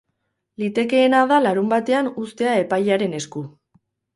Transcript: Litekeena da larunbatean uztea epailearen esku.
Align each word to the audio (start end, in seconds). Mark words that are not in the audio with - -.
Litekeena 0.61 1.19
da 1.33 1.37
larunbatean 1.47 2.11
uztea 2.25 2.57
epailearen 2.63 3.17
esku. 3.23 3.45